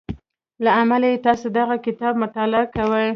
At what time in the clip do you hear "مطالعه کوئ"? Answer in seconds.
2.23-3.09